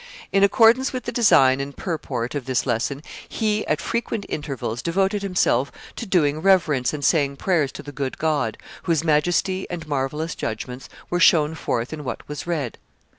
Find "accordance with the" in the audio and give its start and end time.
0.43-1.11